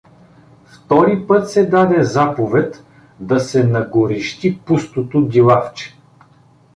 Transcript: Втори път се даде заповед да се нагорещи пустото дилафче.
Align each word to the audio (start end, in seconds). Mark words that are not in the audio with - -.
Втори 0.65 1.27
път 1.27 1.51
се 1.51 1.65
даде 1.65 2.03
заповед 2.03 2.83
да 3.19 3.39
се 3.39 3.63
нагорещи 3.63 4.59
пустото 4.65 5.21
дилафче. 5.21 5.97